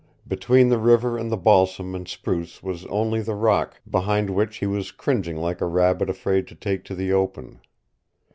[0.27, 4.65] Between the river and the balsam and spruce was only the rock behind which he
[4.65, 7.59] was cringing like a rabbit afraid to take to the open.